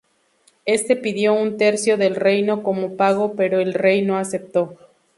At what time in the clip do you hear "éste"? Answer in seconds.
0.65-0.95